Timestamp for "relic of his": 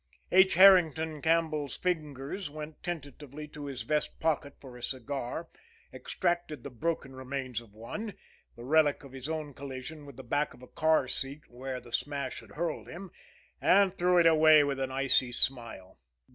8.65-9.29